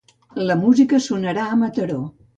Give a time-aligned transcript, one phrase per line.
[0.51, 2.03] La música sonarà a Mataró